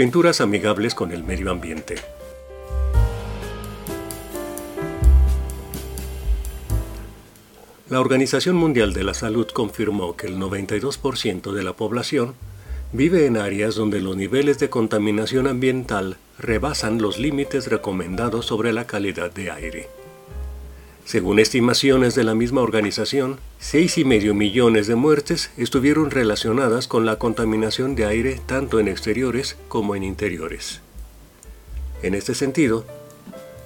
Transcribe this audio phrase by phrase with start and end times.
[0.00, 1.96] Pinturas amigables con el medio ambiente.
[7.90, 12.34] La Organización Mundial de la Salud confirmó que el 92% de la población
[12.94, 18.86] vive en áreas donde los niveles de contaminación ambiental rebasan los límites recomendados sobre la
[18.86, 19.99] calidad de aire.
[21.04, 27.96] Según estimaciones de la misma organización, 6,5 millones de muertes estuvieron relacionadas con la contaminación
[27.96, 30.80] de aire tanto en exteriores como en interiores.
[32.02, 32.86] En este sentido,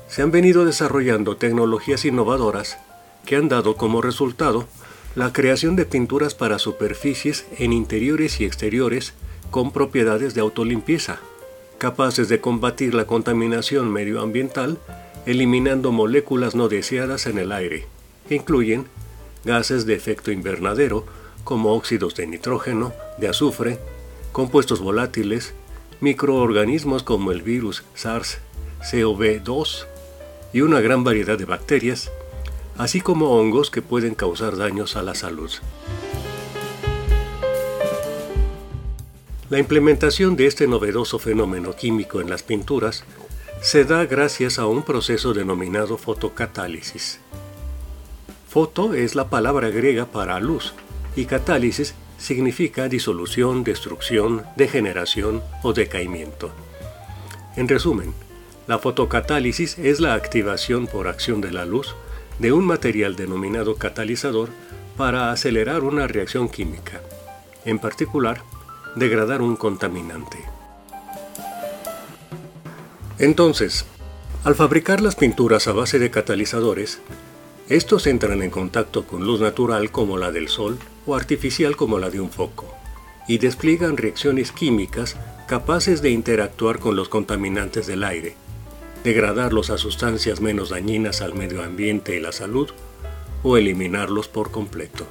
[0.08, 2.78] se han venido desarrollando tecnologías innovadoras
[3.26, 4.66] que han dado como resultado
[5.14, 9.14] la creación de pinturas para superficies en interiores y exteriores
[9.50, 11.20] con propiedades de autolimpieza,
[11.78, 14.78] capaces de combatir la contaminación medioambiental
[15.26, 17.86] eliminando moléculas no deseadas en el aire,
[18.28, 18.86] que incluyen
[19.44, 21.04] gases de efecto invernadero
[21.44, 23.78] como óxidos de nitrógeno, de azufre,
[24.32, 25.54] compuestos volátiles,
[26.00, 29.86] microorganismos como el virus SARS-CoV-2
[30.52, 32.10] y una gran variedad de bacterias
[32.78, 35.50] así como hongos que pueden causar daños a la salud.
[39.50, 43.04] La implementación de este novedoso fenómeno químico en las pinturas
[43.64, 47.18] se da gracias a un proceso denominado fotocatálisis.
[48.46, 50.74] Foto es la palabra griega para luz
[51.16, 56.50] y catálisis significa disolución, destrucción, degeneración o decaimiento.
[57.56, 58.12] En resumen,
[58.66, 61.94] la fotocatálisis es la activación por acción de la luz
[62.38, 64.50] de un material denominado catalizador
[64.98, 67.00] para acelerar una reacción química,
[67.64, 68.42] en particular,
[68.94, 70.36] degradar un contaminante.
[73.18, 73.84] Entonces,
[74.42, 76.98] al fabricar las pinturas a base de catalizadores,
[77.68, 82.10] estos entran en contacto con luz natural como la del sol o artificial como la
[82.10, 82.74] de un foco,
[83.28, 88.34] y despliegan reacciones químicas capaces de interactuar con los contaminantes del aire,
[89.04, 92.70] degradarlos a sustancias menos dañinas al medio ambiente y la salud,
[93.42, 95.06] o eliminarlos por completo.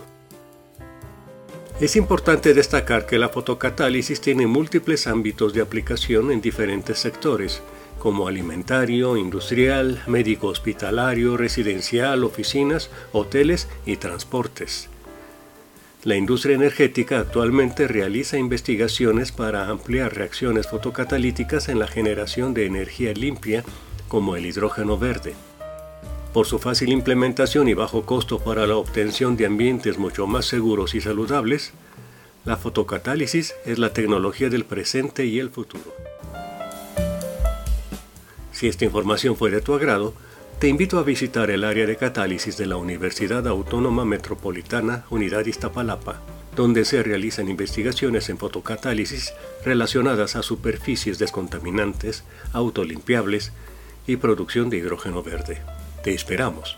[1.79, 7.61] Es importante destacar que la fotocatálisis tiene múltiples ámbitos de aplicación en diferentes sectores,
[8.03, 14.89] como alimentario, industrial, médico hospitalario, residencial, oficinas, hoteles y transportes.
[16.03, 23.13] La industria energética actualmente realiza investigaciones para ampliar reacciones fotocatalíticas en la generación de energía
[23.13, 23.63] limpia
[24.09, 25.33] como el hidrógeno verde.
[26.33, 30.93] Por su fácil implementación y bajo costo para la obtención de ambientes mucho más seguros
[30.93, 31.71] y saludables,
[32.43, 36.12] la fotocatálisis es la tecnología del presente y el futuro.
[38.53, 40.13] Si esta información fue de tu agrado,
[40.59, 46.21] te invito a visitar el área de catálisis de la Universidad Autónoma Metropolitana Unidad Iztapalapa,
[46.55, 49.33] donde se realizan investigaciones en fotocatálisis
[49.65, 53.51] relacionadas a superficies descontaminantes, autolimpiables
[54.07, 55.61] y producción de hidrógeno verde.
[56.03, 56.77] Te esperamos.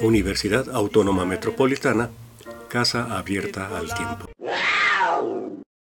[0.00, 2.08] Universidad Autónoma Metropolitana,
[2.68, 4.29] Casa Abierta al Tiempo.